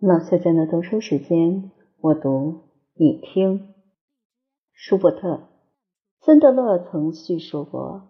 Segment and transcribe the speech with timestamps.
[0.00, 2.60] 老色真的读书时间，我读
[2.94, 3.74] 你听。
[4.72, 5.48] 舒伯特，
[6.20, 8.02] 森德勒曾叙述过，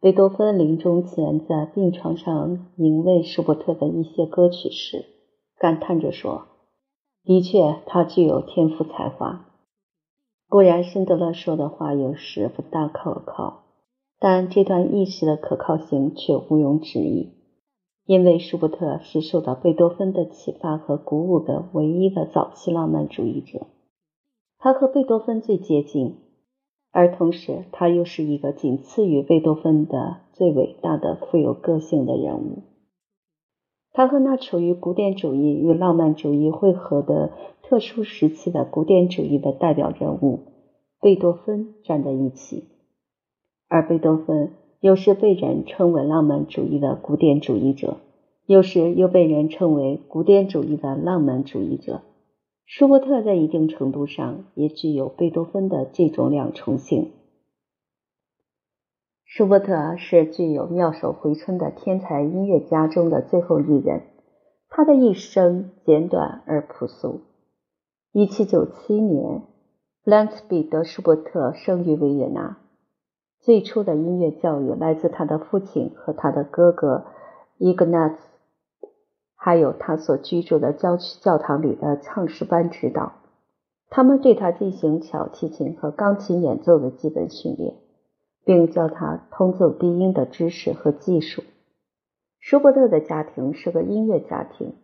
[0.00, 5.04] 贝多芬临终前在病床上吟味舒伯特的一些歌曲时，
[5.56, 6.48] 感叹着说
[7.22, 9.46] ：“的确，他具有天赋才华。”
[10.50, 13.66] 固然，辛德勒说的话有时不大可靠，
[14.18, 17.37] 但这段意识的可靠性却毋庸置疑。
[18.08, 23.66] 因为舒伯特是受到贝多芬的启发和鼓舞的唯一的早期浪漫主义者，
[24.56, 26.16] 他和贝多芬最接近，
[26.90, 32.62] 而同时他又是一个仅次于贝多芬的最伟大的富有个性的人物。
[33.92, 40.46] 他和那处于古典主义与浪漫主义汇合的特殊时期的古典主义的代表人物
[41.02, 42.64] 贝多芬站在一起，
[43.68, 44.54] 而贝多芬。
[44.80, 47.96] 有时被人称为浪漫主义的古典主义者，
[48.46, 52.02] 有时又被人称为古典主义的浪漫主义者。
[52.64, 57.10] 舒伯特在一定程度上也具有贝多芬的这种两重性。
[59.24, 64.02] 舒伯特是具有妙手回春的天才音乐家中的最后一人，
[64.68, 67.22] 他的一生简短而朴素。
[68.12, 69.40] 一七九七年，
[70.04, 72.58] 弗兰茨彼得·舒伯特生于维也纳。
[73.40, 77.04] 最初的音乐教育来自他的父亲和他的哥哥
[77.56, 78.16] 伊格纳兹，
[79.36, 83.12] 还有他所居住的郊区教堂里的唱诗班指导。
[83.90, 87.76] 他们对他进行小提琴和钢琴演奏的基本训练，
[88.44, 91.42] 并教他通奏低音的知识和技术。
[92.38, 94.74] 舒伯特的家庭是个音乐家庭，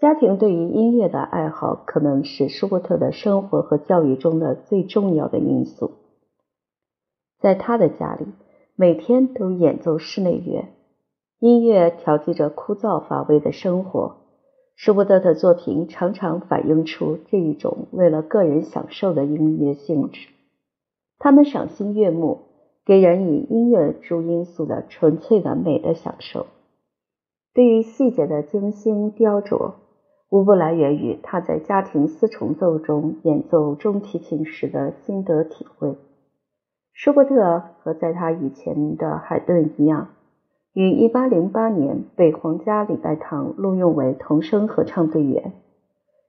[0.00, 5.92] 家庭对于音乐的爱好可能是舒伯特的生活和教育中的最重要的因素。
[7.40, 8.26] 在他的家里，
[8.76, 10.66] 每天都演奏室内乐，
[11.38, 14.16] 音乐调剂着枯燥乏味的生活。
[14.76, 20.28] 舒伯特的作品常常反映出这一种为了个人享受的音乐性质。
[21.18, 22.38] 他们赏心悦目，
[22.86, 26.46] 给人以音乐诸因素的纯粹完美的享受。
[27.52, 29.74] 对于细节的精心雕琢，
[30.30, 35.96] 无不来源于他在家庭四重奏中演奏中提琴时的心得体会。
[36.92, 40.08] 舒伯特和在他以前的海顿一样，
[40.74, 45.52] 于1808年被皇家礼拜堂录用为童声合唱队员。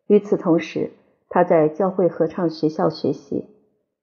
[0.08, 0.92] 与此同时，
[1.30, 3.48] 他在教会合唱学校学习，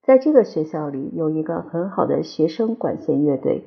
[0.03, 3.65] 在这个学校里有一个很好的学生管弦乐队。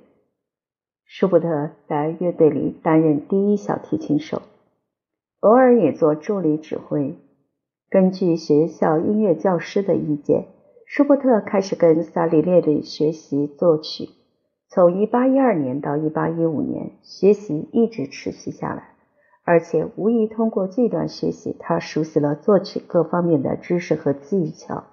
[1.06, 4.44] 舒伯特在乐队里担任第一小提琴手，
[5.40, 7.16] 偶尔也做助理指挥。
[7.90, 10.46] 根据学校音乐教师的意见。
[10.94, 14.10] 舒伯特开始跟萨里列里学习作曲，
[14.68, 18.90] 从1812年到1815年，学习一直持续下来，
[19.46, 24.84] 而且无疑通过这段学习，他熟悉了作曲各方面的知识和技巧。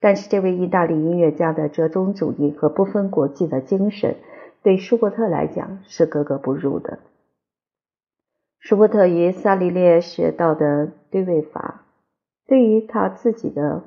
[0.00, 4.16] 但是，这位意大利音乐家的折中主义和不分国际的精神，
[4.64, 6.98] 对舒伯特来讲是格格不入的。
[8.58, 11.84] 舒伯特与萨里列学到的对位法，
[12.48, 13.84] 对于他自己的。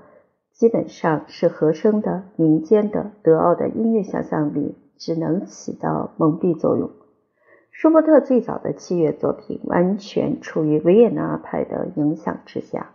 [0.62, 6.92] 基本上是和声的、民间的、德奥的音乐想象力只能起到蒙蔽作用。
[7.72, 12.92] 舒伯特最早的器乐作品完全处于维也纳派的影响之下，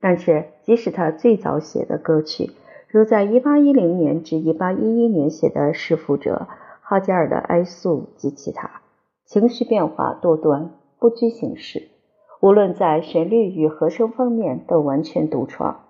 [0.00, 2.52] 但是即使他最早写的歌曲，
[2.88, 6.46] 如在1810年至1811年写的《弑父者》、
[6.80, 8.80] 哈加尔的哀诉及其他，
[9.26, 11.82] 情绪变化多端，不拘形式，
[12.40, 15.83] 无论在旋律与和声方面都完全独创。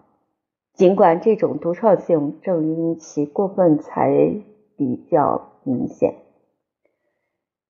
[0.74, 4.10] 尽管这种独创性正因其过分才
[4.76, 6.14] 比较明显，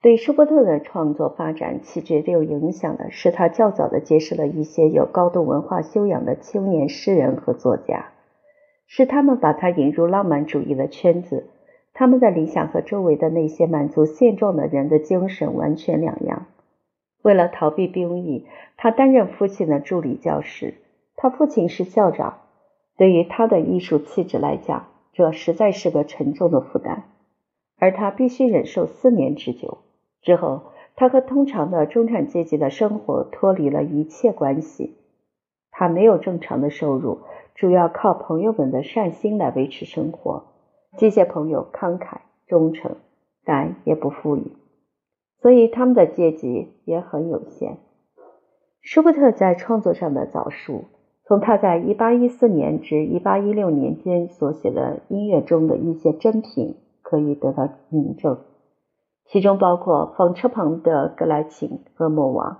[0.01, 8.07] 对舒伯特的创作发展起决定影响的是他较早的结识了一些有高度文化修养的青年诗人和作家，
[8.87, 11.45] 是他们把他引入浪漫主义的圈子。
[11.93, 16.47] 他们的理想和周围的那些满足现状的人的精神完全两样。
[17.21, 18.47] 为了逃避兵役，
[18.79, 20.75] 他担任父亲的助理教师，
[21.17, 22.39] 他父亲是校长。
[22.97, 27.03] 对于他的艺术气质来讲，这实在是个沉重的负担，
[27.79, 29.79] 而他必须忍受四年之久。
[30.23, 30.63] 之后，
[30.97, 34.97] 他和通常的中产阶级的生活脱离了一切关系。
[35.71, 37.19] 他没有正常的收入，
[37.57, 40.45] 主要靠朋友们的善心来维持生活。
[40.97, 42.95] 这些朋友慷慨忠诚，
[43.45, 44.53] 但也不富裕，
[45.43, 47.79] 所以他们的阶级也很有限。
[48.81, 50.85] 舒伯特在创作上的早熟。
[51.27, 58.39] 从他在1814年至1816年间所写的音乐中的一些珍品可以得到印证，
[59.25, 62.59] 其中包括纺车旁的格莱琴和莫王。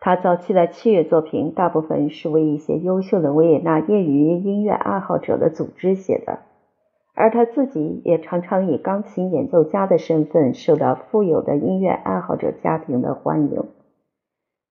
[0.00, 6.40] 他早期的器乐作品大部分是为一些优秀的维也纳业余音乐爱好者的组织写的，
[7.14, 13.64] 而他自己也常常以钢琴演奏家的身份受到富有的音乐爱好者家庭的欢迎。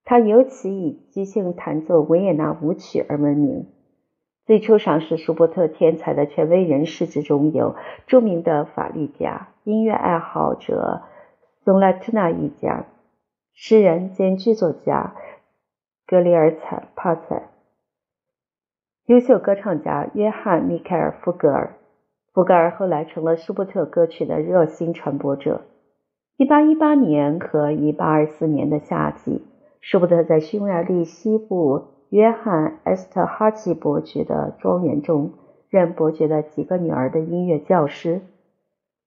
[0.10, 3.66] 他尤其以即兴弹奏维也纳舞曲而闻名。
[4.46, 7.76] 最初赏识舒伯特天才的权威人士之中有
[8.08, 11.02] 著名的法律家、音乐爱好者
[11.66, 12.86] 松拉特纳一家。
[13.54, 15.14] 诗人兼剧作家
[16.06, 17.50] 格里尔采帕采，
[19.08, 21.74] 优秀歌唱家约翰米凯尔福格尔。
[22.34, 25.64] 福格尔后来成了舒伯特歌曲的热心传播者。
[26.38, 29.44] 一八一八年和一八二四年的夏季，
[29.82, 35.34] 舒伯特在匈牙利西部约翰埃斯特哈奇伯爵的庄园中
[35.70, 38.22] 任伯爵的几个女儿的音乐教师。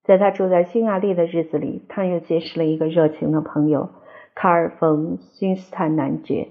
[0.04, 3.90] 在他住在匈牙利的日子里，他又结识了一个热情的朋友。
[4.34, 6.48] 卡尔·冯·勋斯坦男爵，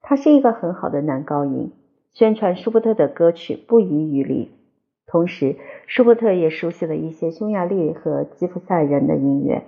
[0.00, 1.72] 他是一个很好的男高音，
[2.14, 4.52] 宣传舒伯特的歌曲不遗余力。
[5.06, 9.64] 同时，舒伯特也熟悉了一些匈牙利和吉普赛人的音乐，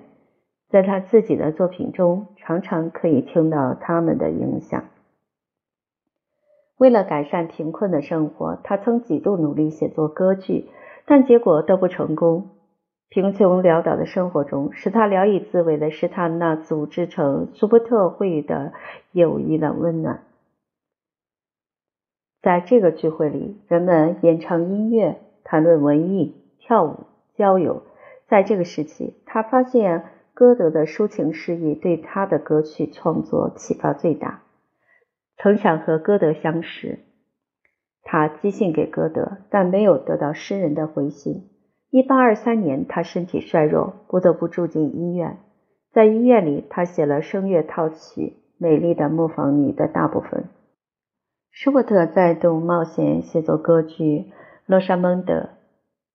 [0.69, 4.85] 在他自己的作品中常常可以听到他们的影响。
[6.76, 10.69] 为了改善贫困的生活，他曾几度努力写作歌剧，
[11.06, 12.50] 但结果都不成功。
[13.09, 18.75] 贫穷潦倒的生活中，使他聊以自慰的是他那组织成舒伯特会的
[19.12, 20.23] 友谊的温暖。
[22.43, 27.82] 在这个聚会里，人们演唱音乐、谈论文艺、跳舞、交友。
[28.29, 30.05] 在这个时期，他发现
[30.38, 34.43] 歌德的抒情诗意对他的歌曲创作启发最大。
[35.37, 37.00] 曾想和歌德相识，
[38.05, 41.49] 他寄信给歌德，但没有得到诗人的回信。
[41.90, 45.38] 一八二三年，他身体衰弱，不得不住进医院。
[45.90, 47.96] 在医院里，他写了声乐套曲
[48.58, 50.44] 《美丽的磨坊女》的大部分。
[51.50, 54.05] 舒伯特再度冒险写作歌剧
[54.67, 55.34] 《罗莎蒙德》。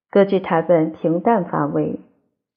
[0.09, 1.99] 歌剧台本平淡乏味，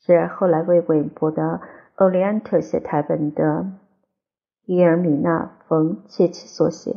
[0.04, 1.42] 是后来为韦伯的
[1.96, 3.66] 《欧利安特》写台本的
[4.64, 6.96] 伊尔米娜·冯·切奇所写。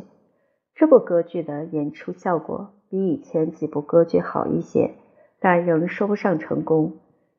[0.74, 4.94] 这部歌剧的演出效果比以前几部歌剧好一些。
[5.42, 6.98] 但仍说不上成功。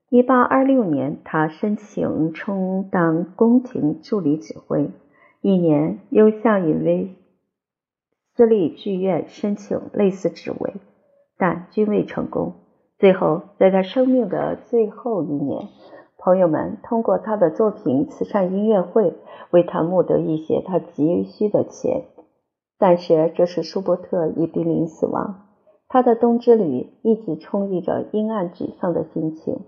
[0.09, 4.89] 一八二六年，他申请充当宫廷助理指挥，
[5.41, 7.15] 一年又向一位
[8.33, 10.73] 私立剧院申请类似职位，
[11.37, 12.55] 但均未成功。
[13.01, 15.69] 最后，在他生命的最后一年，
[16.19, 19.15] 朋友们通过他的作品慈善音乐会
[19.49, 22.03] 为他募得一些他急需的钱。
[22.77, 25.47] 但是，这时舒伯特已濒临死亡。
[25.87, 29.61] 他的冬之旅一直充溢着阴暗沮丧的心情，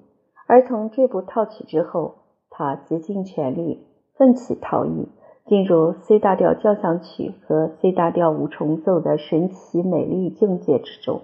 [0.45, 2.13] 而从这部套曲之后，
[2.51, 5.07] 他竭尽全力奋起逃逸，
[5.47, 11.21] 进入 C 大调交响曲和 C 大调五重奏的神奇美丽境界之中。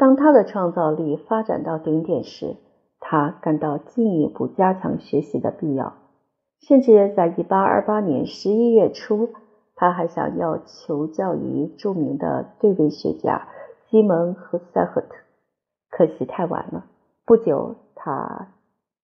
[0.00, 2.56] 当他的创造力发展到顶点时，
[3.00, 5.92] 他感到进一步加强学习的必要，
[6.58, 9.28] 甚至在1828年11月初，
[9.76, 13.48] 他还想要求教于著名的对位学家。
[13.90, 15.08] 西蒙和塞赫特，
[15.90, 16.86] 可惜太晚了。
[17.26, 18.54] 不久，他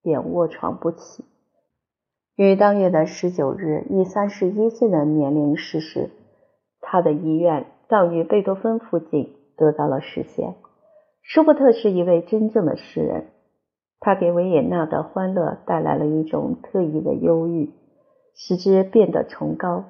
[0.01, 1.27] 便卧床不起，
[2.37, 6.09] 于当月的十九日以三十一岁的年龄逝世。
[6.81, 10.55] 他的遗愿葬于贝多芬附近得到了实现。
[11.29, 13.27] 舒伯特是一位真正的诗人，
[13.99, 17.73] 他给维也纳的欢乐带来了一种特异的忧郁，
[18.37, 19.87] 使之变得崇高。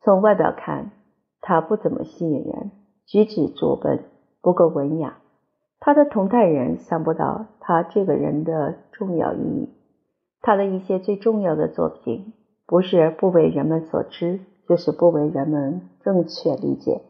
[0.00, 0.92] 从外表看，
[1.42, 2.70] 他不怎么吸引人，
[3.06, 4.04] 举止拙笨。
[4.40, 5.18] 不够文雅，
[5.80, 9.68] 他的同代人想不到他这个人的重要意义。
[10.40, 12.32] 他的一些最重要的作品，
[12.66, 17.02] 不是不为人们所知，就是不为人们正确理解。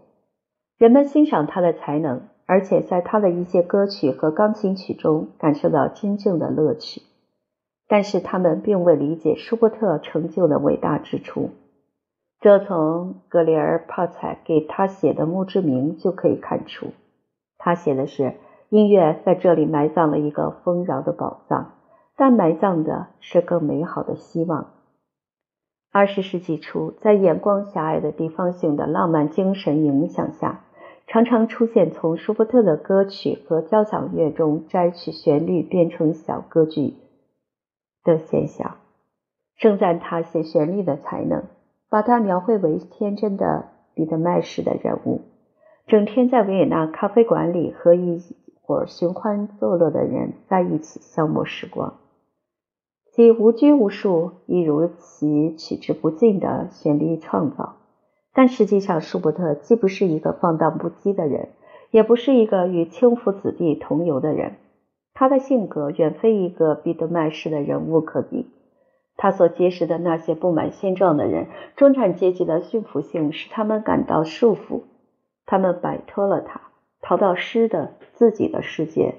[0.78, 7.02] 人们欣赏他的才能，而且在他的一些歌曲和钢琴曲中感受到真正的乐趣，
[7.86, 11.50] 但是他们并未理解舒伯特成就的伟大之处。
[12.40, 16.86] 这从格里尔泡彩给他写的墓志铭就可以看出。
[17.58, 18.36] 他写的是
[18.70, 21.72] 音乐在这里埋葬了一个丰饶的宝藏，
[22.16, 24.70] 但埋葬的是更美好的希望。
[25.92, 30.60] 二十世纪初，在眼光狭隘的地方性的浪漫精神影响下，
[31.08, 36.94] 常常出现从舒伯特的歌曲和交响乐中摘取旋律变成小歌剧
[38.04, 38.76] 的现象。
[39.56, 41.44] 盛赞他写旋律的才能，
[41.88, 45.22] 把他描绘为天真的彼得麦式的人物。
[45.86, 48.20] 整天在维也纳咖啡馆里和一
[48.60, 51.94] 伙寻欢作乐的人在一起消磨时光，
[53.12, 57.76] 即无拘无束，一如其取之不尽的旋律创造，
[58.32, 61.48] 但实际上，舒伯特既不是一个放荡不羁的人，
[61.90, 64.56] 也不是一个与轻浮子弟同游的人。
[65.14, 68.50] 他的性格远非一个彼得曼式的人物可比。
[69.16, 74.82] 他所结识的那些不满现状的人，中产阶级的驯服性使他们感到束缚，
[75.44, 76.60] 他们摆脱了他，
[77.00, 79.16] 逃到诗的自己的世界，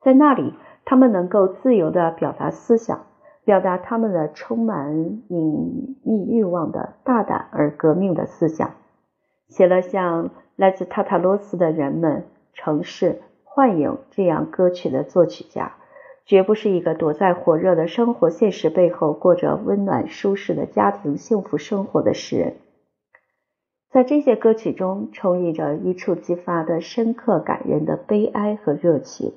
[0.00, 3.06] 在那里，他们能够自由地表达思想，
[3.44, 8.74] 表达他们的充满隐秘欲望的大胆而革命的思想，
[9.48, 15.74] 写了像来自塔塔罗斯的人们、城市、幻影这样歌曲的作曲家。
[16.26, 22.54] 绝不是一个躲在火热的生活现实背后，过着温暖舒适的家庭幸福生活的诗人。
[23.90, 29.34] 在这些歌曲中，充溢着一触即发的深刻感人的悲哀和热情，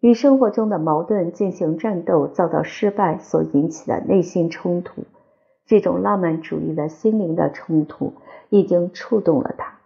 [0.00, 5.04] 与生活中的矛盾进行战斗，遭到失败所引起的内心冲突。
[5.66, 8.14] 这种浪漫主义的心灵的冲突
[8.48, 9.78] 已经触动了他，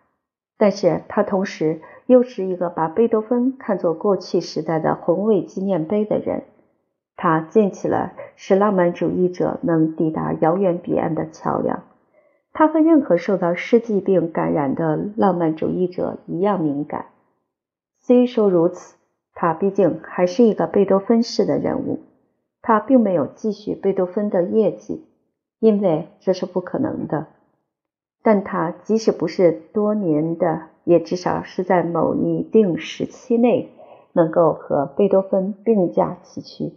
[0.57, 1.81] 但是他同时。
[2.07, 6.43] 又是一个把贝多芬看作过去时代的宏伟纪念碑的人，
[7.17, 11.85] 他建起了使浪漫主义者能抵达遥远彼岸的桥梁。
[12.53, 17.07] 他和任何受到诗疾病感染的浪漫主义者一样敏感。
[18.03, 18.94] 虽说如此，
[19.35, 22.01] 他毕竟还是一个贝多芬式的人物。
[22.63, 25.05] 他并没有继续贝多芬的业绩，
[25.59, 27.27] 因为这是不可能的。
[28.23, 30.69] 但他即使不是多年的。
[30.85, 33.71] 也至少是在某一定时期内
[34.13, 36.75] 能够和贝多芬并驾齐驱。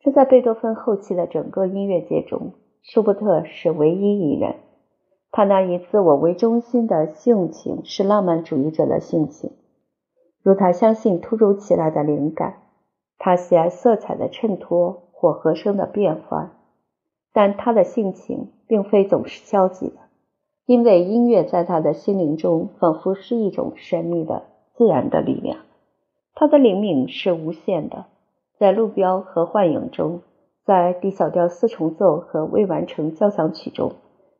[0.00, 4.56] 这在贝多芬后期的整个音乐界中，舒伯特是唯一一人。
[5.30, 9.50] 他那以自我为中心的性情是浪漫主义者的性情，
[10.46, 12.58] 如他相信突如其来的灵感，
[13.18, 16.52] 他喜爱色彩的衬托或和声的变换，
[17.32, 19.96] 但他的性情并非总是消极的。
[20.64, 25.56] 因为音乐在他的心灵中仿佛是一种神秘的、自然的力量，
[26.36, 28.04] 他的灵敏是无限的。
[28.56, 30.20] 在路标和幻影中，
[30.64, 33.94] 在 D 小调四重奏和未完成交响曲中，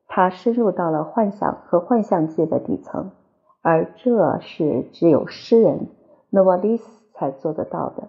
[0.07, 3.11] 他深入到了幻想和幻象界的底层，
[3.67, 5.89] 而这是只有诗人
[6.31, 8.07] 诺瓦利斯才做得到的。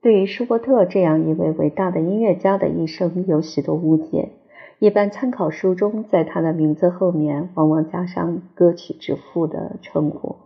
[0.00, 4.30] 对于舒伯特这样一位伟大的音乐家的一生，有许多误解。
[4.78, 10.36] 一般参考书中，在他的名字后面往往加上“歌曲之父”的称呼，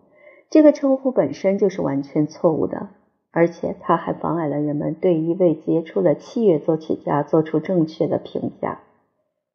[0.51, 2.89] 这个称呼本身就是完全错误的，
[3.31, 8.81] 而且他还妨碍了人们对一位杰出的器乐作曲家做出正确的评价。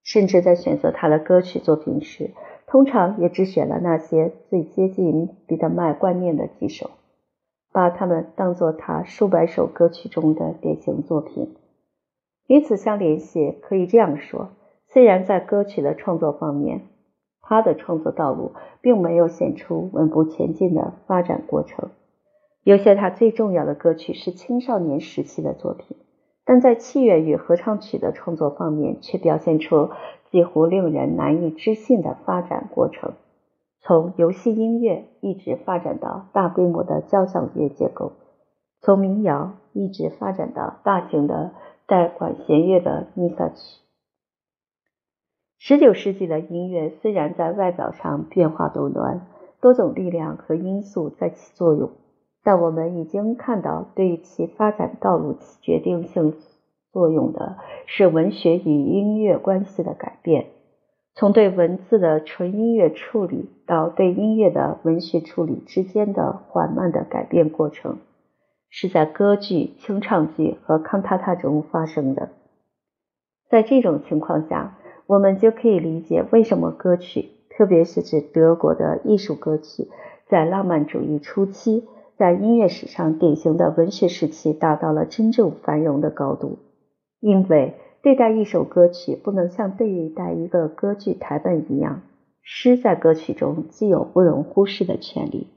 [0.01, 2.31] 甚至在选择他的歌曲作品时，
[2.67, 6.89] 通常也只选了那些最接近彼得曼观念的几首，
[7.71, 11.55] 把它们当作他数百首歌曲中的典型作品。
[12.47, 14.49] 与此相联系，可以这样说。
[14.87, 16.81] 虽然在歌曲的创作方面，
[17.41, 21.89] 他的创作道路并没有显出稳步前进的发展过程，
[22.63, 25.97] 有些他最重要的歌曲是青少年时期的作品，
[26.45, 29.89] 但在器乐与合唱曲的创作方面，却表现出
[30.35, 33.13] 几乎令人难以置信的发展过程，
[33.79, 38.11] 从游戏音乐一直发展到大规模的交响乐结构，
[38.81, 41.51] 从民谣一直发展到大型的
[41.87, 43.55] 带管弦乐的弥撒曲。
[45.57, 49.27] 十九世纪的音乐虽然在外表上变化多端，
[49.61, 51.91] 多种力量和因素在起作用，
[52.43, 56.33] 但我们已经看到，对其发展道路起决定性
[56.95, 60.45] 作用的是文学与音乐关系的改变，
[61.13, 67.97] 从对文字的纯音乐处理到对音乐的文学处理之间的缓慢的改变过程，
[68.69, 72.29] 是在歌剧、清唱剧和康塔塔中发生的。
[73.49, 79.89] 在这种情况下，我们就可以理解为什么歌曲，特别是指德国的艺术歌曲，
[80.29, 81.83] 在浪漫主义初期，
[82.15, 86.59] 在音乐史上典型的文学时期达到了真正繁荣的高度。
[87.25, 92.03] 因为对待一首歌曲，不能像对待一个歌剧台本一样，
[92.43, 95.47] 诗在歌曲中既有不容忽视的权利。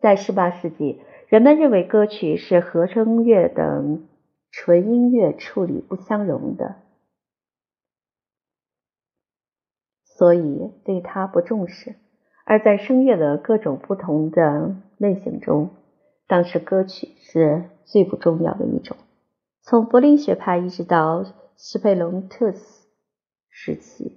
[0.00, 4.08] 在18世纪，人们认为歌曲是和声乐等
[4.50, 6.76] 纯音乐处理不相容的。
[10.06, 11.96] 所以对他不重视，
[12.46, 15.68] 而在声乐的各种不同的类型中，
[16.26, 18.96] 当时歌曲是最不重要的一种。
[19.68, 21.24] 从柏林学派一直到
[21.56, 22.86] 斯佩隆特斯
[23.50, 24.12] 时期，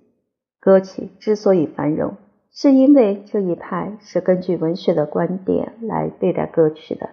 [0.59, 2.17] 歌曲之所以繁荣，
[2.51, 7.09] 是因为这一派是根据文学的观点来对待歌曲的。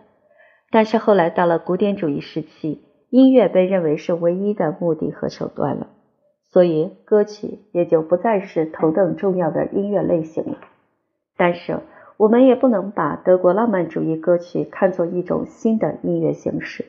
[0.70, 5.86] 但是后来到了古典主义时期，音乐被认为是唯一的目的和手段了。
[6.50, 10.58] 所以歌曲也就不再是头等重要的音乐类型了。
[11.38, 11.80] 但是，
[12.18, 16.84] 我们也不能把德国浪漫主义歌曲看作一种新的音乐形式。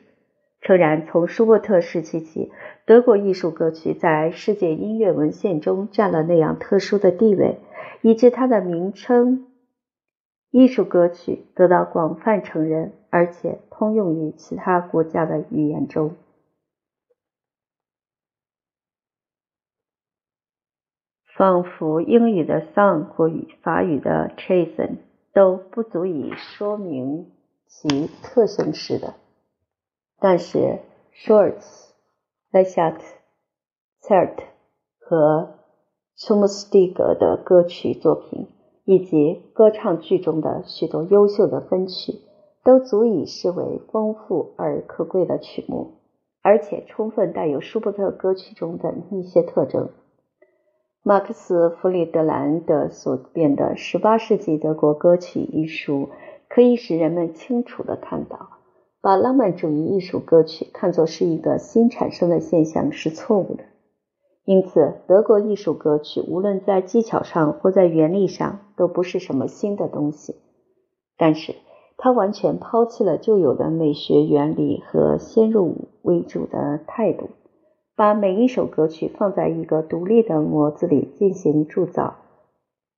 [0.62, 2.52] 诚然，从舒伯特时期起，
[2.86, 7.60] 德国艺术歌曲在世界音乐文献中占了那样特殊的地位，
[8.02, 9.48] 以致它的名称
[10.52, 16.16] “艺术歌曲”得到广泛承认，而且通用于其他国家的语言中。
[21.38, 23.30] 仿佛英语的 “song” 或
[23.62, 24.98] 法语的 “chanson”
[25.34, 27.32] 都不足以说明
[27.68, 29.14] 其特性似的。
[30.20, 30.80] 但是
[31.14, 31.94] s c h o r t z
[32.52, 32.98] l e c h a t
[34.02, 34.44] z e r t
[35.00, 35.54] 和
[36.16, 38.48] c h u m s t i g 的歌曲作品，
[38.84, 42.14] 以及歌唱剧中的许多优秀的分曲，
[42.64, 46.00] 都足以视为丰富而可贵的曲目，
[46.42, 49.90] 而且充分带有舒伯特歌曲中的一些特征。
[51.04, 56.10] 马克思·弗里德兰的所编的《十八世纪德国歌曲》一书，
[56.50, 58.57] 可以使人们清楚地看到，
[59.08, 63.64] 把浪漫主义艺术歌曲看作是一个新产生的现象是错误的。
[64.44, 70.36] 因此，德国艺术歌曲无论在技巧上或在原理上都不是什么新的东西，
[71.18, 71.56] 但是
[71.96, 77.30] 它完全抛弃了旧有的美学原理和先入为主的态度。
[77.96, 82.16] 把每一首歌曲放在一个独立的模子里进行铸造。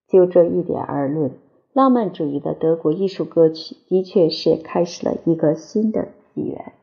[0.07, 1.33] 就这一点而论，
[1.73, 6.73] 浪漫主义的德国艺术歌曲的确是开始了一个新的纪元。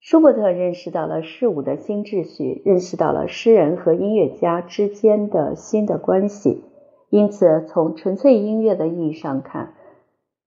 [0.00, 6.62] 舒伯特认识到了事物的新秩序，认识到了诗人和音乐家之间的新的关系。
[7.10, 9.74] 因此，从纯粹音乐的意义上看，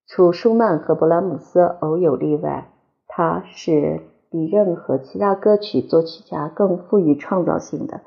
[0.05, 2.71] 除舒曼和勃拉姆斯偶有例外，
[3.07, 4.01] 他是。
[4.29, 8.01] 比任何其他歌曲作曲家更富于创造性的。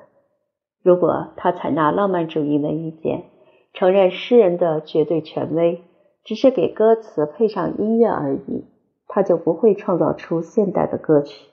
[0.82, 3.24] 如果他采纳浪漫主义的意见，
[3.72, 5.83] 承认诗人的绝对权威，
[6.24, 8.64] 只是给歌词配上音乐而已，
[9.07, 11.48] 他就不会创造出现代的歌曲。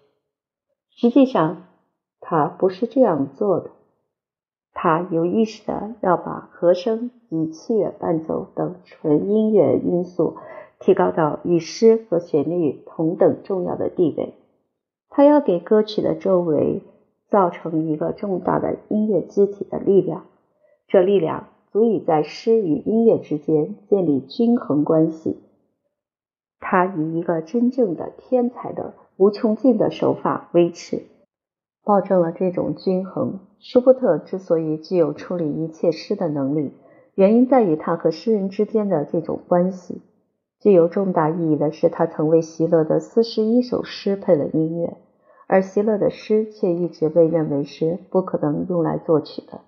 [0.96, 1.64] 实际上，
[2.20, 3.72] 他不是这样做的。
[4.74, 10.38] 他有意识的要把和声及器乐伴奏等纯音乐因素
[10.80, 14.36] 提高到与诗和旋律同等重要的地位。
[15.10, 16.84] 他要给歌曲的周围
[17.30, 20.26] 造成一个重大的音乐肢体的力量，
[20.88, 25.38] 这力量足以在诗与音乐之间建立均衡关系。
[26.60, 31.04] 他以一个真正的天才的无穷尽的手法维持，
[31.84, 33.40] 保证了这种均衡。
[33.60, 36.72] 舒伯特之所以具有处理一切诗的能力，
[37.16, 40.02] 原因在于他和诗人之间的这种关系。
[40.60, 44.98] 具有重大意义的是，他曾为席勒的四十一首诗配了音乐。
[45.48, 49.62] 而席勒的诗却一直被认为是不可能用来作曲的。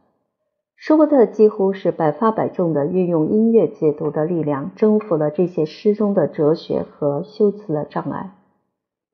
[0.75, 8.35] 舒伯特几乎是百发百中的运用音乐解读的力量，征服了这些诗中的哲学和修辞的障碍。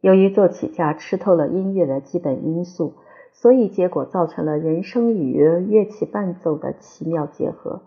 [0.01, 2.93] 由于作曲家吃透了音乐的基本因素，
[3.34, 7.82] 所以结果造成了人声与乐器伴奏的奇妙结合。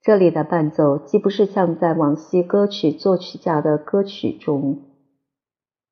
[0.00, 4.78] 这里的伴奏既不是像在往昔歌曲作曲家的歌曲中。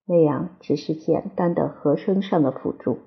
[0.06, 2.98] 那样只是简单的和声上的辅助，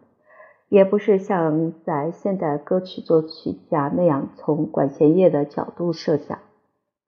[0.68, 6.40] 也不是像在现代歌曲作曲家那样从管弦乐的角度设想，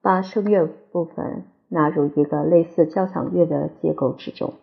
[0.02, 4.54] 把声乐部分纳入一个类似交响乐的结构之中。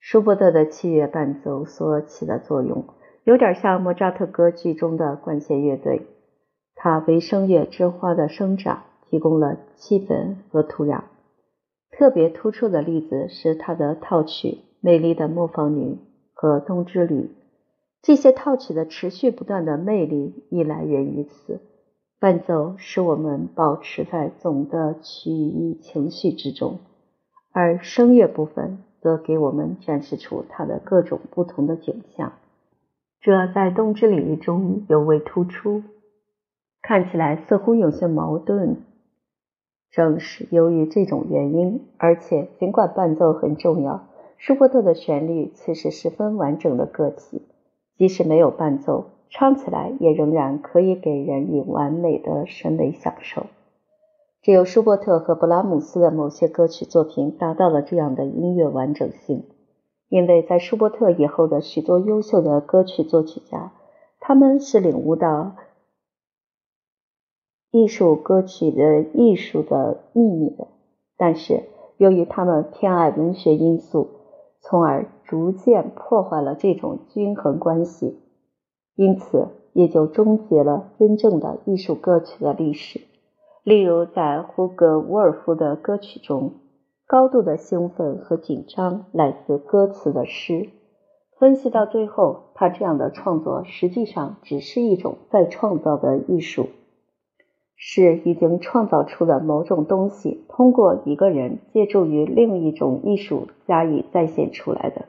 [0.00, 2.84] 舒伯特的器乐伴奏所起的作用，
[3.24, 6.06] 有点像莫扎特歌剧中的管弦乐队，
[6.74, 11.02] 它为声乐之花的生长提供了气氛和土壤。
[11.98, 14.48] 特别突出的例子是他的套曲
[14.80, 15.94] 《美丽的磨坊女》
[16.34, 17.22] 和《冬之旅》。
[18.02, 21.62] 这些套曲的持续不断的魅力亦来源于此。
[22.20, 26.80] 伴奏使我们保持在总的曲意情绪之中，
[27.52, 32.32] 而声乐部分则给我们展示出它的各种不同的景象。
[33.20, 35.82] 这在《冬之旅》中尤为突出，
[36.82, 38.82] 看起来似乎有些矛盾。
[39.96, 47.40] 正是由于这种原因，而且尽管伴奏很重要，舒伯特的旋律却是十分完整的个体。
[47.96, 53.46] 即使没有伴奏，唱起来也仍然可以给人以完美的审美享受。
[54.42, 59.44] 只有舒伯特和布拉姆斯的某些歌曲作品达到了这样的音乐完整性，
[60.10, 63.72] 因为在舒伯特以后的许多优秀的歌曲作曲家，
[64.20, 65.56] 他们是领悟到。
[67.76, 70.66] 艺术歌曲的艺术的秘密的，
[71.18, 71.64] 但是
[71.98, 74.08] 由于他们偏爱文学因素，
[74.62, 78.18] 从而逐渐破坏了这种均衡关系，
[78.94, 83.02] 因此也就终结了真正的艺术歌曲的历史。
[83.62, 86.54] 例如，在胡格沃尔夫的歌曲中，
[87.06, 90.70] 高度的兴奋和紧张来自歌词的诗。
[91.38, 96.68] 分析到最后，他这样的创作实际上只是一种再创造的艺术。
[97.76, 105.04] 是已经创造出的某种东西，通过一个人借助于另一种艺术加以再现出来的。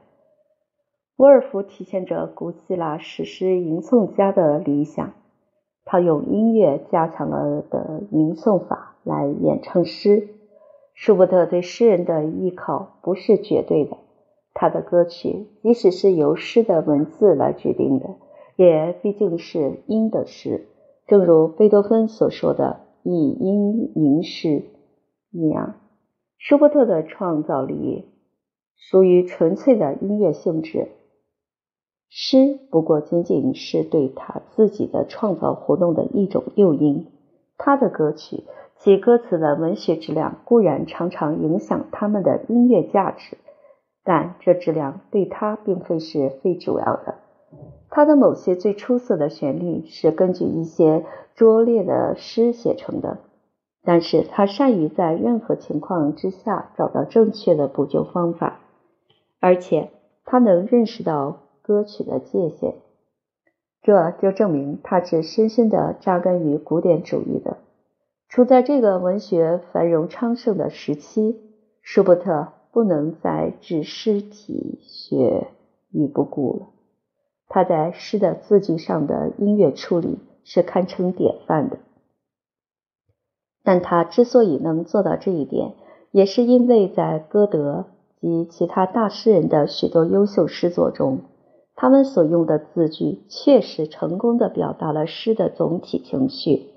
[1.16, 5.14] 沃尔夫体现着古希腊史诗吟诵家的理想，
[5.86, 10.28] 他用音乐加强了的吟诵法来演唱诗。
[10.94, 13.98] 舒伯特对诗人的依靠不是绝对的，
[14.54, 18.16] 他的歌曲即使是由诗的文字来决定的，
[18.56, 20.68] 也毕竟是音的诗。
[21.08, 24.66] 正如贝多芬所说的“以音吟诗”
[25.32, 25.76] 一样，
[26.38, 28.06] 舒伯特的创造力
[28.76, 30.90] 属于纯粹的音乐性质。
[32.10, 37.08] 诗不过仅仅是对他自己的创造活动的一种诱因。
[37.58, 38.44] 他的歌曲
[38.76, 43.38] 其歌词的文学质量固然常常影响他们的音乐价值，
[44.04, 47.17] 但这质量对他并非是最主要的。
[47.90, 53.20] 他的某些最出色的旋律是根据一些拙劣的诗写成的，
[53.84, 58.60] 但是他善于在任何情况之下找到正确的补救方法，
[59.40, 59.90] 而且
[60.26, 62.76] 他能认识到歌曲的界限，
[63.82, 67.58] 这就证明他是深深的扎根于古典主义的。
[68.30, 71.40] 处在这个文学繁荣昌盛的时期，
[71.82, 75.48] 舒伯特不能再置诗体学
[75.92, 76.68] 于不顾了。
[77.50, 81.78] 他在诗的字句上的音乐处理是堪称典范的，
[83.64, 85.76] 但他之所以能做到这一点，
[86.12, 87.86] 也是因为在歌德
[88.20, 91.22] 及其他大诗人的许多优秀诗作中，
[91.76, 96.68] 他们所用的字句确实成功的表达了诗的总体情绪，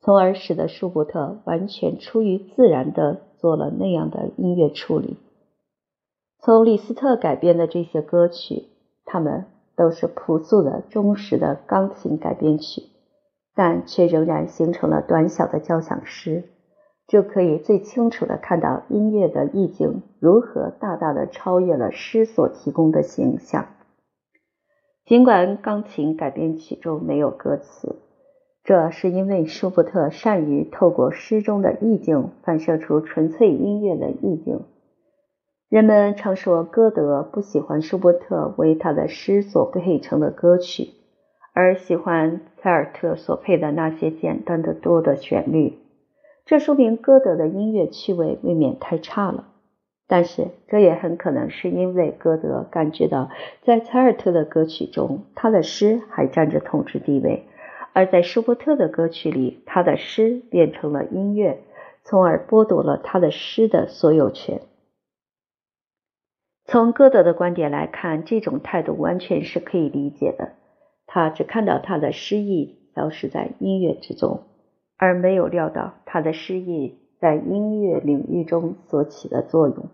[0.00, 5.16] 从而使得舒伯特完全出于自然的做了那样的音乐处理。
[6.40, 8.66] 从李斯特改编的这些歌曲，
[9.04, 9.46] 他们。
[9.80, 12.82] 都是朴素的、忠实的钢琴改编曲，
[13.54, 16.44] 但却仍然形成了短小的交响诗，
[17.08, 23.68] 就可以最清楚地看到音乐的意境如何大大的超越了诗所提供的形象。
[25.06, 27.96] 尽管钢琴改编曲中没有歌词，
[28.62, 34.60] 这是因为舒伯特善于透过诗中的意境反射出纯粹音乐的意境。
[35.70, 40.88] 人们常说，歌德不喜欢舒伯特为他的诗所配成的歌曲，
[41.54, 45.78] 而喜欢采尔特所配的那些简单的多的旋律。
[46.44, 49.46] 这说明歌德的音乐趣味未免太差了。
[50.08, 53.30] 但是，这也很可能是因为歌德感觉到，
[53.62, 57.44] 在采尔特的歌曲中，他的诗还占着统治地位；
[57.92, 61.60] 而在舒伯特的歌曲里，他的诗变成了音乐，
[62.02, 64.62] 从而剥夺了他的诗的所有权。
[66.70, 70.52] 从歌德的观点来看，这种态度完全是可以理解的。
[71.04, 74.44] 他只看到他的诗意消失在音乐之中，
[74.96, 79.88] 而没有料到他的诗意在音乐领域中所起的作用。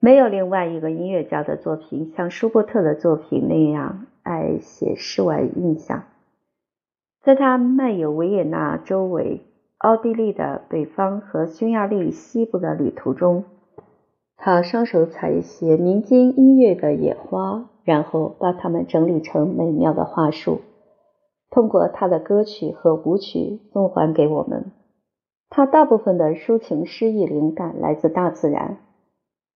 [0.00, 6.02] 没有另外一个音乐家的作品像舒伯特的作品那样爱写诗外印象。
[7.22, 9.42] 在他漫游维也纳周围、
[9.78, 13.44] 奥地利的北方和匈牙利西部的旅途中。
[14.42, 20.62] 他双手采一些民间音乐的野花，然后把它们整理成美妙的花束，
[21.50, 24.72] 通过他的歌曲和舞曲送还给我们。
[25.50, 28.78] 他大部分的抒情诗意灵感来自大自然，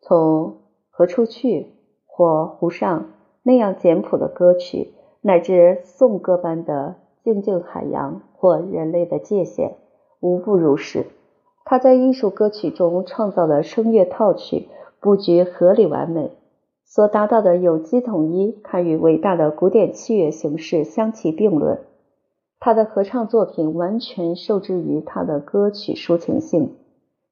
[0.02, 0.56] 从
[0.90, 1.68] 何处去
[2.04, 3.06] 或湖上
[3.42, 4.92] 那样简朴的歌曲，
[5.22, 9.76] 乃至颂歌般的静静海洋或人类的界限，
[10.20, 11.06] 无不如是。
[11.64, 14.68] 他在艺术歌曲中创造了声乐套曲
[15.00, 16.30] 布局合理完美，
[16.84, 21.80] 所达到的有机统一堪与伟大的古典器乐形式相提并论。
[22.60, 26.76] 他的合唱作品完全受制于他的歌曲抒情性，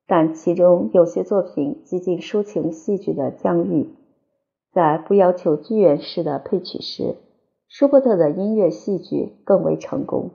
[0.06, 3.90] 但其中有些作品极尽抒情戏剧的疆域。
[4.72, 7.16] 在不要求剧院式的配曲时，
[7.68, 10.30] 舒伯特的音乐戏剧更为成功。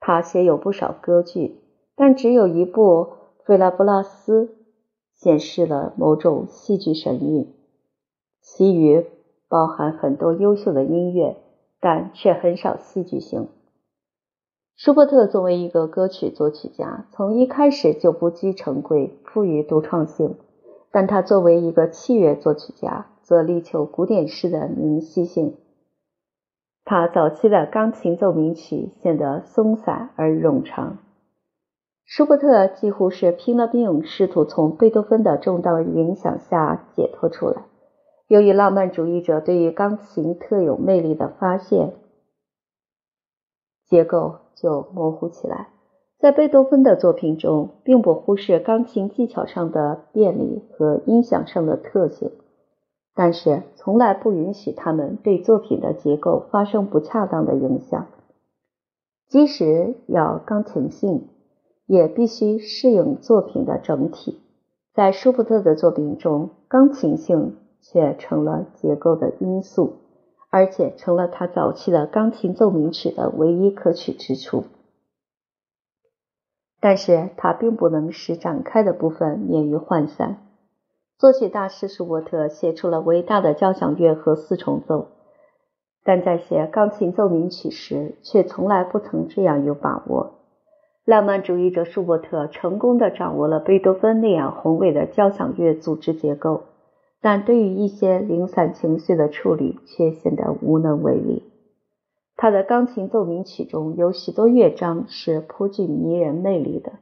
[0.00, 1.60] 他写有不少歌剧，
[1.94, 3.19] 但只有一部。
[3.50, 4.54] 费拉布拉斯
[5.12, 7.52] 显示了某种戏剧神韵，
[8.40, 9.04] 其余
[9.48, 11.36] 包含很多优秀的音乐，
[11.80, 13.48] 但却很少戏剧性。
[14.76, 20.36] 舒伯特作为一个歌曲作曲家，从一开始就不拘成规，富于独创性；
[20.92, 25.56] 但他作为一个器乐作曲家，则力求古典式的明晰性。
[26.84, 30.98] 他早期的钢琴奏鸣曲显得松散而冗长。
[32.10, 37.62] 舒伯特几乎是拼了命，试图从贝多芬的重大影响下解脱出来。
[38.26, 41.92] 由于浪漫主义者对于钢琴特有魅力的发现，
[43.86, 45.68] 结构就模糊起来。
[46.18, 52.32] 在贝多芬的作品中，并不忽视钢琴技巧上的便利和音响上的特性，
[53.14, 58.08] 但是从来不允许他们对作品的结构发生不恰当的影响。
[59.28, 61.28] 即使要钢琴性，
[61.90, 64.38] 也必须适应作品的整体。
[64.94, 69.94] 在舒伯特的作品中，钢琴性却成了结构的因素，
[70.50, 74.66] 而且成了他早期的钢琴奏鸣曲的唯一可取之处。
[76.78, 80.46] 但是它并不能使展开的部分免于涣散。
[81.18, 85.08] 作曲大师舒伯特写出了伟大的交响乐和四重奏，
[86.04, 90.34] 但在写钢琴奏鸣曲时，却从来不曾这样有把握。
[91.10, 96.62] 浪漫主义者舒伯特成功的掌握了贝多芬那样宏伟的交响乐组织结构，
[97.20, 101.42] 但对于一些零散情绪的处理却显得无能为力。
[102.36, 106.92] 他的钢琴奏鸣曲中有许多乐章是颇具迷人魅力的，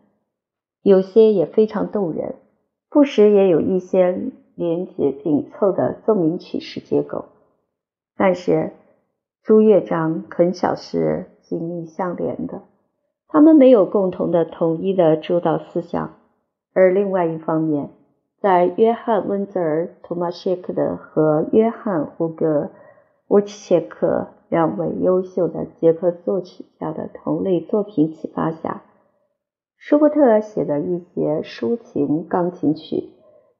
[0.82, 2.36] 有些也非常动人，
[2.88, 4.18] 不时也有一些
[4.54, 7.26] 连结紧凑的奏鸣曲式结构。
[8.16, 8.72] 但是
[9.42, 12.62] 诸乐章很少是紧密相连的，
[13.28, 16.16] 他们没有共同的统一的主导思想。
[16.74, 17.90] 而另外一方面，
[18.40, 22.64] 在约翰·温泽尔·托马谢克的和约翰·胡格·
[23.28, 24.28] 沃奇切克。
[24.50, 28.82] 两位优秀的捷克作曲家的同类作品启发下，
[29.76, 33.10] 舒伯特写的一些抒情钢琴曲、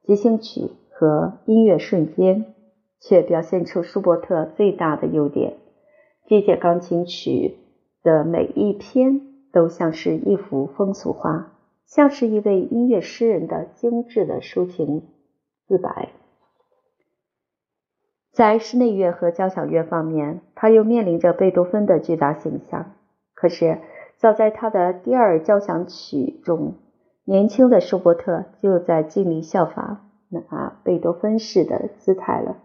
[0.01, 2.55] 即兴曲和音乐瞬间，
[2.99, 5.57] 却表现出舒伯特最大的优点。
[6.25, 7.57] 这些钢琴曲
[8.01, 11.51] 的每一篇都像是一幅风俗画，
[11.85, 15.03] 像是一位音乐诗人的精致的抒情
[15.67, 16.09] 自白。
[18.31, 22.93] 在室内乐和交响乐方面，他又面临着贝多芬的巨大形象。
[23.33, 23.79] 可是，
[24.17, 26.75] 早在他的第二交响曲中，
[27.25, 32.57] 年轻的舒伯特就在尽力效法那贝多芬式的姿态了。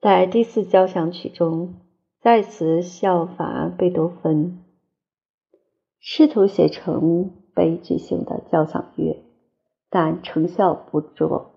[0.00, 1.74] 在第四交响曲中，
[2.20, 4.58] 再次效法贝多芬，
[6.00, 9.24] 试图写成悲剧性的交响乐，
[9.90, 11.50] 但成效不卓。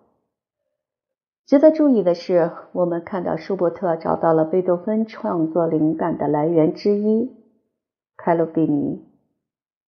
[1.45, 7.35] 值得注意的是，我们看到舒伯特找到了贝多芬创作灵感的来源之一——
[8.15, 9.03] 卡鲁菲尼，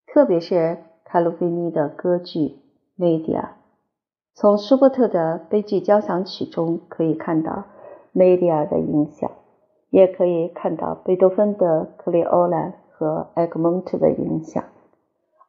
[0.06, 2.40] 特别是卡鲁菲尼的歌剧
[2.96, 3.56] 《梅迪亚》。
[4.36, 7.52] 从舒伯特的悲剧交响曲中可以看到
[8.12, 9.32] 《梅迪亚》的影响，
[9.90, 12.72] 也可以看到贝多芬的《克里欧兰》
[13.04, 14.64] 和《埃格蒙特》的影响，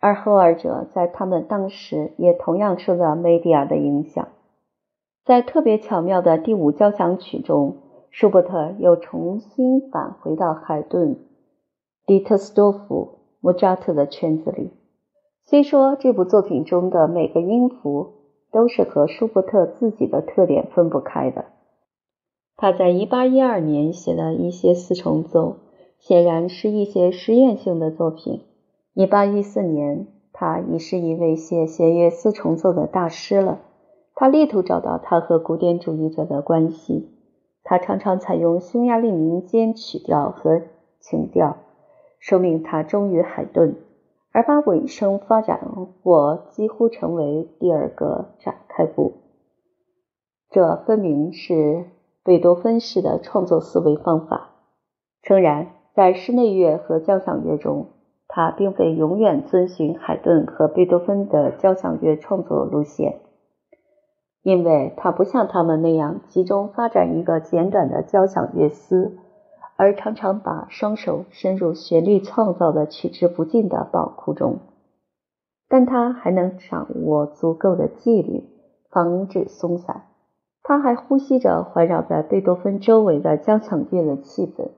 [0.01, 4.27] 而后二者在他们当时也同样受到《梅迪亚》的影响。
[5.25, 7.77] 在特别巧妙的第五交响曲中，
[8.11, 11.17] 舒伯特又重新返回到海顿、
[12.07, 14.73] 迪特斯多夫、莫扎特的圈子里。
[15.47, 18.14] 虽说这部作品中的每个音符
[18.51, 21.45] 都是和舒伯特自己的特点分不开的，
[22.57, 25.57] 他在1812年写的一些四重奏
[26.07, 28.43] 显然是一些实验性的作品。
[28.95, 33.62] 1814年，他已是一位写弦乐四重奏的大师了。
[34.14, 37.09] 他力图找到他和古典主义者的关系。
[37.62, 40.61] 他常常采用匈牙利民间曲调和
[41.01, 41.57] 情调，
[42.19, 43.75] 说明他忠于海顿，
[44.31, 45.59] 而把尾声发展
[46.03, 49.14] 或几乎成为第二个展开部。
[50.51, 51.87] 这分明是
[52.23, 54.51] 贝多芬式的创作思维方法。
[55.23, 57.87] 诚然，在室内乐和交响乐中，
[58.26, 63.20] 他并非永远遵循海顿和贝多芬的交响乐创作路线。
[64.42, 69.16] 因为他不像他们那样集中发展一个简短的交响乐思，
[69.76, 74.59] 而常常把双手伸入旋律创造的取之不尽的宝库中。
[75.68, 78.44] 但他还能掌握足够的纪律，
[78.90, 80.02] 防止松散。
[80.64, 84.70] 他还呼吸着环绕在贝多芬周围的交响乐的气氛。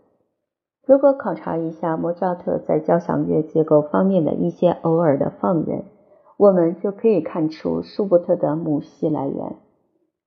[0.86, 5.84] 如果考察一下莫扎特在交响乐结构方面的一些偶尔的放任。
[6.38, 9.56] 我们就可以看出舒伯特的母系来源，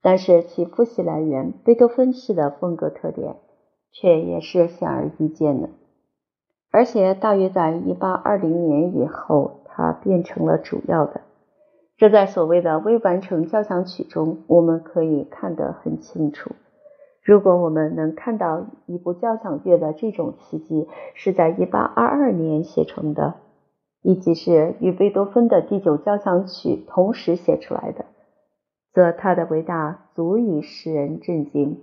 [0.01, 3.35] 但是其父系来源贝多芬式的风格特点
[3.91, 5.69] 却也是显而易见的。
[6.71, 11.21] 而且大约在1820年以后，它变成了主要的。
[11.95, 16.49] 这在所谓的未完成交响曲中我们可以看得很清楚。
[17.29, 23.35] 如果我们能看到一部交响乐的这种奇迹是在1822年写成的，
[24.01, 28.05] 以及是与贝多芬的第九交响曲同时写出来的，
[28.93, 31.79] 则它的伟大足以使人震惊。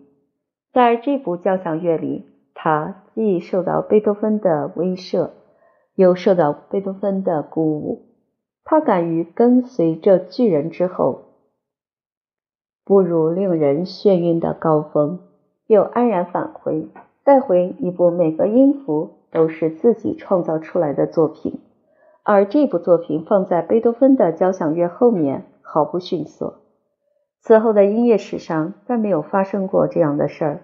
[0.73, 5.31] 在这部交响乐里，他既受到贝多芬的威慑，
[5.95, 8.07] 又受到贝多芬的鼓舞。
[8.65, 11.23] 他敢于跟随这巨人之后，
[12.85, 15.21] 步入令人眩晕的高峰。
[15.67, 16.89] 又安然返回，
[17.25, 21.61] 带回一部每个音符都是自己创造出来的作品，
[22.23, 26.61] 而这部作品放在贝多芬的交响乐后面毫不逊色。
[27.41, 30.61] 此后的音乐史上再没有发生过这样的事儿。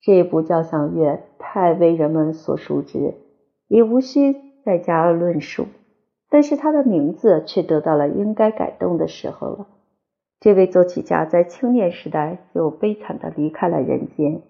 [0.00, 3.14] 这部交响乐太为人们所熟知，
[3.66, 5.66] 也无需再加论述。
[6.28, 9.66] 但是它的名字却得到了应该改动的时候了。
[10.40, 14.42] 这位作曲家在青年时代就悲惨地离开了人间，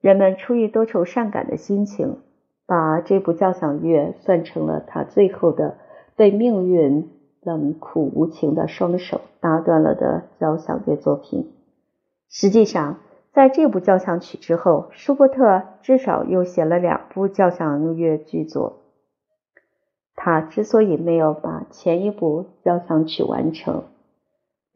[0.00, 2.18] 人们出于多愁善感的心情，
[2.66, 5.76] 把这部交响乐算成了他最后的
[6.14, 7.10] 被命运
[7.42, 11.52] 冷酷无情的双手打断了的交响乐作品。
[12.30, 13.00] 实际上，
[13.32, 18.80] 在这部交响曲之后，舒伯特至少又写了两部交响乐剧作。
[20.14, 23.82] 他之所以没有把前一部交响曲完成，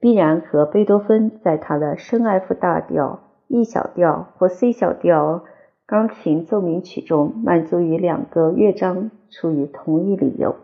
[0.00, 5.44] 必然和贝多芬在他的升 F 大调、E 小调或 C 小调
[5.86, 10.54] 钢琴奏鸣曲中满足于两个乐章出于同一理由，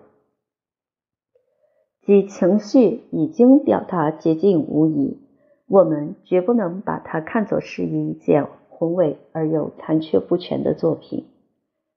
[2.03, 5.21] 即情绪已经表达接近无疑。
[5.67, 11.27] 我们绝不能把它看作是一件宏伟而又残缺不全的作品，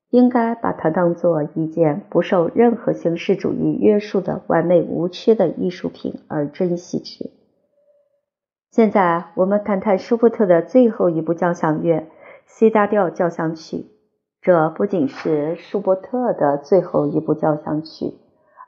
[0.10, 7.32] 应该把它当做一件不受任何形式主义约束的完美无缺的艺术品而珍惜之。
[8.72, 12.00] 现在我们谈谈舒伯特的最后一部交响乐
[12.46, 13.78] 《C 大调交响曲》，
[14.42, 18.14] 这不仅是舒伯特的最后一部交响曲，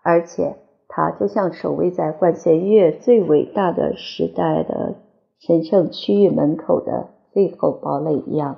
[0.03, 0.55] 而且
[0.87, 4.95] 它就像守卫在管弦乐最伟大的时代的
[5.39, 8.57] 神圣区域门口的最后堡垒一样。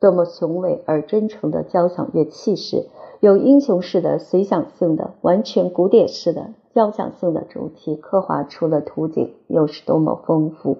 [0.00, 2.86] 多么雄伟而真诚的交响乐气势！
[3.20, 6.50] 有英雄式的随想性的、完全古典式的。
[6.74, 10.76] 交响性的主题刻画出了图景，又是多么丰富！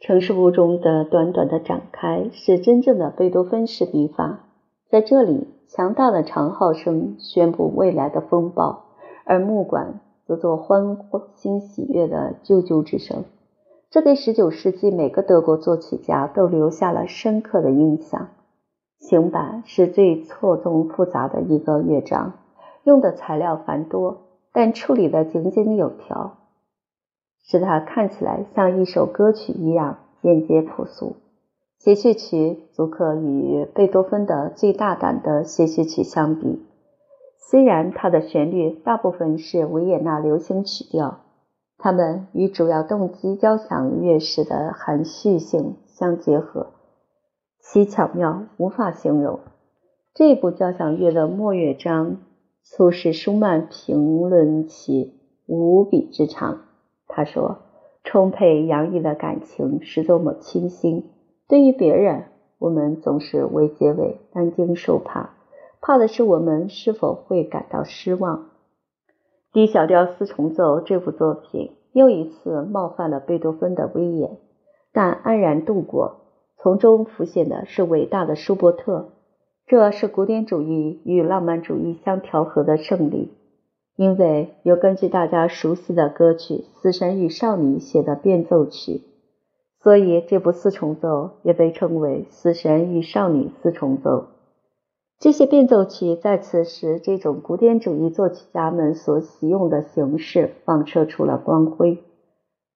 [0.00, 4.40] 城市雾中的短短的展开是真正的贝多芬式笔法，
[4.90, 8.84] 在这里，强大的长号声宣布未来的风暴，
[9.24, 10.98] 而木管则做欢
[11.36, 13.24] 欣喜悦的啾啾之声。
[13.92, 18.30] 这给19世纪每个德国作曲家都留下了深刻的印象。
[18.98, 22.32] 行板是最错综复杂的一个乐章，
[22.84, 24.22] 用的材料繁多。
[24.50, 26.38] 但处理的井井有条，
[27.42, 31.16] 使它看起来像一首歌曲一样简洁朴素。
[31.78, 36.64] 协序曲足可与贝多芬的最大胆的协序曲相比。
[37.36, 41.18] 虽然它的旋律大部分是维也纳流行曲调，
[41.82, 46.68] 它们与主要动机交响乐式的含蓄性相结合，
[47.58, 49.40] 其巧妙无法形容。
[50.14, 52.18] 这部交响乐的末乐章。
[52.64, 56.60] 促使舒曼评论其无比之长。
[57.08, 57.58] 他说
[58.04, 61.10] ：“充沛洋溢的感情是多么清新。
[61.48, 62.26] 对于别人，
[62.60, 65.30] 我们总是为结尾担惊受怕，
[65.80, 68.50] 怕的是我们是否会感到失望。
[69.52, 74.38] D 小调四重奏这部作品又一次冒犯了贝多芬的威严，
[74.92, 76.20] 但安然度过。
[76.56, 79.10] 从中浮现的是伟大的舒伯特。”
[79.66, 83.32] 这是古典主义与浪漫主义相调和的胜利，
[83.96, 89.02] 因为有根据大家熟悉的歌曲《死神与少女》写的变奏曲，
[89.78, 94.10] 所以这部四重奏也被称为《死神与少女四重奏》。
[95.22, 102.02] 这些变奏曲在此时这种古典主义作曲家们所习用的形式放射出了光辉。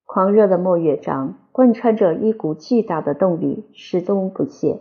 [0.05, 4.79] 狂热的末乐章贯穿着一股巨大的动力，始终不懈。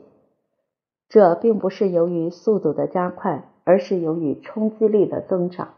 [1.08, 5.70] 这并不是由于速度的加快，而是由于冲击力的增长。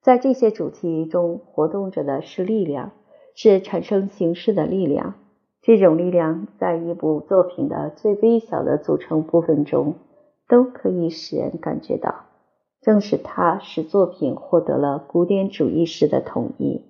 [0.00, 2.92] 在这些主题中活动着的是力量，
[3.34, 5.16] 是产生形式的力量。
[5.60, 9.96] 这种力量在一部作品的最微小的组成部分中
[10.50, 12.26] 都可以使人感觉到。
[12.82, 16.84] 正是它使作品获得了古典主义式的统一。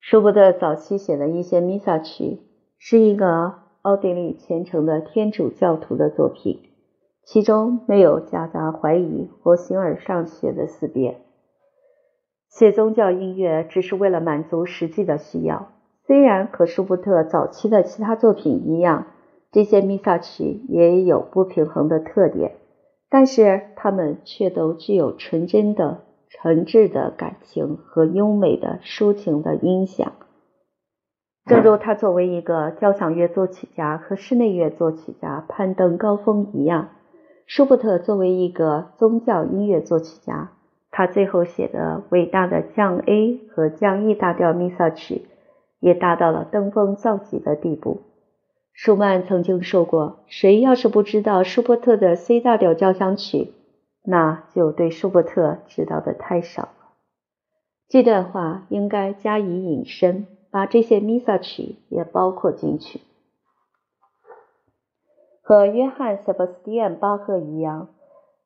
[0.00, 2.40] 舒伯特早期写的一些弥撒曲
[2.76, 3.60] 是一个。
[3.82, 6.60] 奥地利虔诚的天主教徒的作品，
[7.24, 11.22] 其中没有夹杂怀疑或形而上学的思辨。
[12.50, 15.68] 写宗教音乐只是为了满足实际的需要，
[16.06, 19.06] 虽然和舒伯特早期的其他作品一样，
[19.52, 22.52] 这些弥撒曲也有不平衡的特点，
[23.08, 30.12] 但是它们却都具有纯真的、诚挚的感情和优美的抒情的音响。
[31.46, 36.90] 正如他作为一个交响乐作曲家和室内乐作曲家攀登高峰一样，
[37.46, 40.52] 舒伯特作为一个宗教音乐作曲家，
[40.92, 45.22] 他最后写的伟大的降 A 和降 E 大调弥撒曲。
[45.80, 48.02] 也达到了登峰造极的地步。
[48.72, 53.52] 舒曼曾经说过：“谁要是不知道舒伯特的 C 大调交响曲，
[54.02, 56.70] 那就对舒伯特知道的太少了。”
[57.88, 63.00] 这段话应该加以引申，把这些弥撒曲也包括进去。
[65.42, 67.88] 和约翰·塞巴斯蒂安·巴赫一样，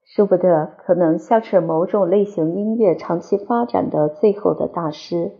[0.04, 5.32] 舒伯特可能像是某种类型音乐长期发展的最后的大师，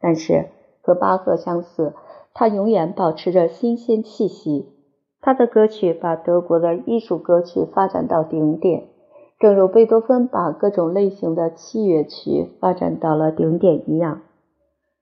[0.00, 0.46] 但是。
[0.80, 1.92] 和巴赫相似，
[2.38, 4.68] 他永远保持着新鲜气息。
[5.20, 8.84] 他的歌曲把德国的艺术歌曲发展到顶点，
[9.40, 14.20] 正如贝多芬把各种类型的器乐曲发展到了顶点一样。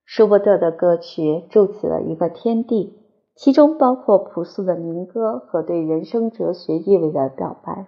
[0.06, 3.02] 舒伯特的歌曲筑起了一个天地，
[3.34, 7.86] 其中包括朴素的民歌和对人生哲学意味的表白，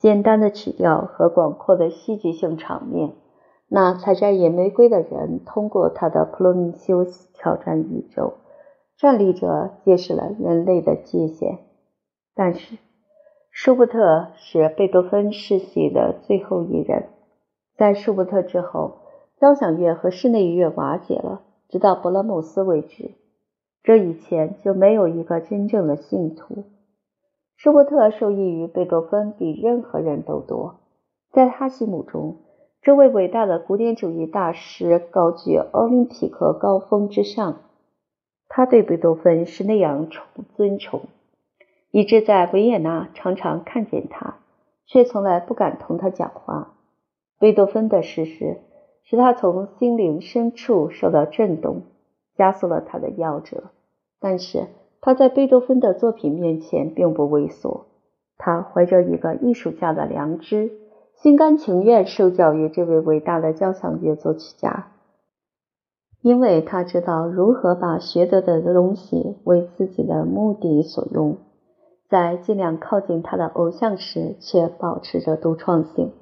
[0.00, 3.12] 简单的曲调和广阔的戏剧性场面。
[3.68, 8.34] 那采摘野玫瑰的人通过他的普罗米修斯挑战宇宙，
[8.96, 11.58] 站立着揭示了人类的界限。
[12.34, 12.78] 但是，
[13.50, 17.06] 舒伯特是贝多芬世袭的最后一人。
[17.76, 18.98] 在舒伯特之后，
[19.40, 23.12] 交响乐和室内乐瓦解了，直到勃拉姆斯为止。
[23.82, 26.64] 这以前就没有一个真正的信徒。
[27.56, 30.80] 舒伯特受益于贝多芬比任何人都多，
[31.30, 32.38] 在他心目中。
[32.82, 37.60] 这位伟大的古典主义大师高居奥林匹克高峰之上，
[38.56, 40.24] 他对贝多芬是那样崇
[40.54, 41.00] 尊崇，
[41.90, 44.36] 以致在维也纳常常看见他，
[44.86, 46.74] 却从来不敢同他讲话。
[47.40, 48.58] 贝多芬的逝世
[49.02, 51.82] 使他从心灵深处受到震动，
[52.36, 53.72] 加速了他的夭折。
[54.20, 54.68] 但是
[55.00, 57.86] 他在贝多芬的作品面前并不畏缩，
[58.38, 60.70] 他怀着一个艺术家的良知。
[61.16, 64.92] 心甘情愿受教于这位伟大的交响乐作曲家，
[66.24, 71.36] 因为他知道如何把学得的东西为自己的目的所用，
[72.08, 76.12] 在尽量靠近他的偶像时，却保持着独创性。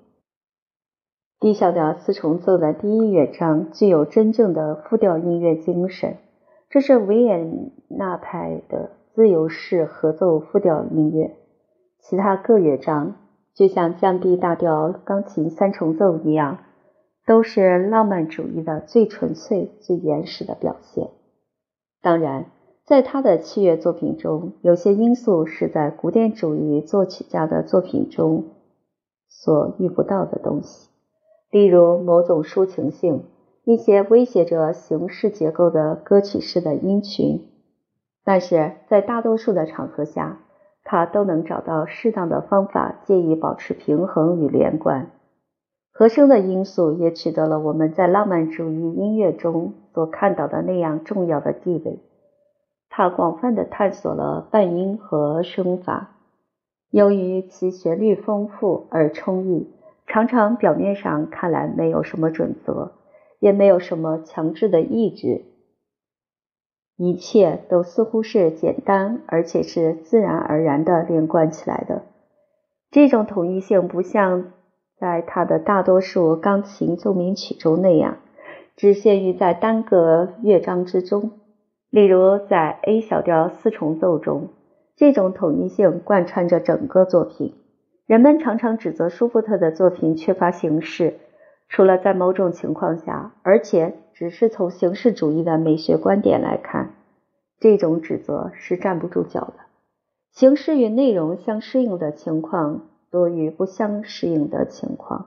[1.38, 6.16] D 小调四重奏的第一乐章具有真正的复调音乐精神，
[6.68, 7.48] 这是维也
[7.88, 11.36] 纳派的自由式合奏复调音乐。
[12.00, 13.14] 其他各乐章。
[13.55, 16.61] 就像降 D 大调钢琴三重奏一样，
[17.27, 21.09] 都是浪漫主义的最纯粹、最原始的表现。
[22.01, 22.47] 当然，
[22.85, 28.47] 在他的器乐作品中，有些因素是在古典主义作曲家的作品中
[29.29, 30.89] 所遇不到的东西，
[31.51, 33.25] 例如某种抒情性，
[33.64, 37.49] 一些威胁着形式结构的歌曲式的音群。
[38.25, 40.41] 但是在大多数的场合下，
[40.85, 45.12] 他都能找到适当的方法，借以保持平衡与连贯。
[46.03, 52.00] 和声的因素也取得了我们在浪漫主义音乐中所看到的那样重要的地位。
[52.90, 56.16] 他广泛的探索了半音和声法，
[56.90, 59.68] 由于其旋律丰富而充裕，
[60.09, 62.94] 常常表面上看来没有什么准则，
[63.38, 65.44] 也没有什么强制的意志。
[66.96, 72.03] 一切都似乎是简单，而且是自然而然的连贯起来的。
[72.90, 74.50] 这种统一性不像
[75.03, 78.18] 在他的大多数钢琴奏鸣曲中那样，
[78.76, 81.32] 只限于在单个乐章之中。
[81.90, 84.50] 例如，在 A 小调四重奏中，
[84.94, 87.57] 这种统一性贯穿着整个作品。
[88.07, 91.14] 人们常常指责舒伯特的作品缺乏形式，
[91.68, 93.96] 除了在某种情况下，而且。
[94.14, 96.94] 只是从形式主义的美学观点来看，
[97.59, 99.55] 这种指责是站不住脚的。
[100.30, 102.82] 形式与内容相适应的情况
[103.12, 105.26] 多于不相适应的情况，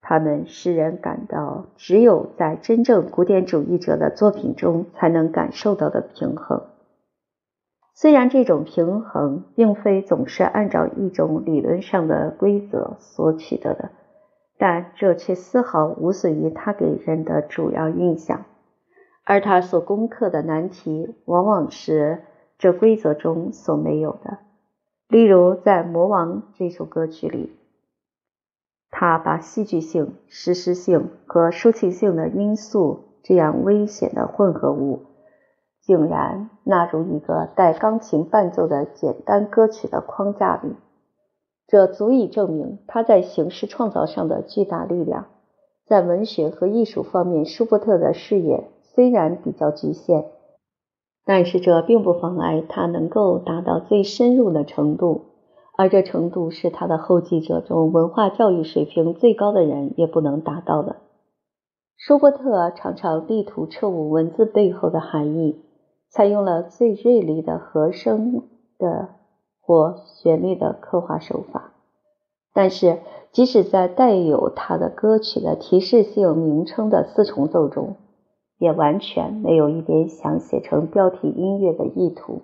[0.00, 6.62] 他们使人感到只有在真正古典主义者的作品中才能感受到的平衡。
[7.94, 13.90] 虽然这种平衡并非总是按照一种理论上的规则所取得的。
[14.58, 18.44] 但这却丝毫无损于他给人的主要印象，
[19.24, 22.22] 而他所攻克的难题往往是
[22.58, 24.38] 这规则中所没有的。
[25.12, 27.52] 例如，在《魔王》这首歌曲里，
[28.90, 35.02] 他把戏剧性、实时性和抒情性的因素这样危险的混合物
[35.82, 40.76] 竟然纳入一个带钢琴伴奏的简单歌曲的框架里，
[41.66, 45.26] 这足以证明他在形式创造上的巨大力量。
[45.84, 50.24] 在文学和艺术方面，舒伯特的视野虽然比较局限，
[51.24, 55.22] 但是这并不妨碍他能够达到最深入的程度，
[55.76, 60.96] 而这程度是他的后继者中文化教育水平最高的人也不能达到的。
[61.96, 65.60] 舒伯特常常力图彻悟文字背后的含义，
[66.10, 68.42] 采用了最锐利的和声
[68.76, 69.10] 的
[69.60, 71.72] 或旋律的刻画手法。
[72.52, 72.98] 但是，
[73.30, 77.96] 即使在带有他的歌曲的提示性名称的四重奏中，
[78.62, 82.42] 也完全没有一点想写成标题音乐的意图。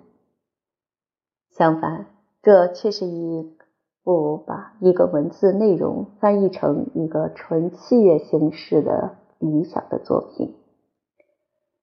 [1.51, 2.07] 相反，
[2.41, 3.55] 这却是一
[4.03, 10.55] 部把一个文字内容翻译成一个纯器乐形式的理想的作品。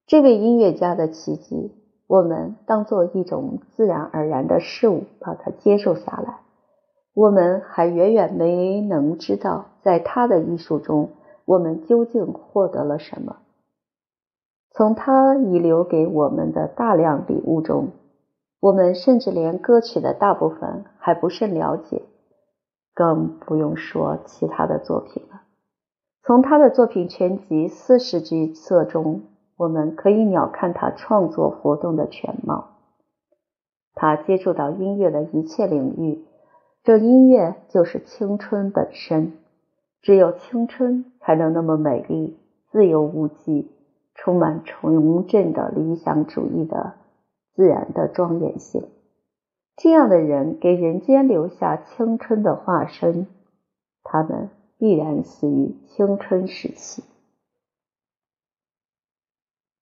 [0.07, 1.73] 这位音乐家的奇迹，
[2.07, 6.41] 我们当做一种自然而然的事物，把它接受下来。
[7.15, 11.13] 我们还远远没能知道，在他的艺术中，
[11.47, 13.37] 我们究竟获得了什么。
[14.77, 17.93] 从他遗留给我们的大量礼物中，
[18.61, 22.03] 我们甚至连歌曲的大部分还不甚了解，
[22.95, 25.41] 更不用说其他的作品了。
[26.23, 29.23] 从他的作品全集四十句册中，
[29.57, 32.77] 我们可以鸟瞰他创作活动的全貌。
[33.95, 36.27] 他接触到音乐的一切领域。
[36.85, 39.39] 这音乐就是青春本身，
[40.03, 42.39] 只有青春才能那么美丽、
[42.71, 43.69] 自由无羁、
[44.17, 46.95] 充满纯正的理想主义的
[47.55, 48.89] 自然的庄严性。
[49.77, 53.27] 这样的人给人间留下青春的化身，
[54.03, 54.49] 他们
[54.79, 57.05] 必然死于青春时期。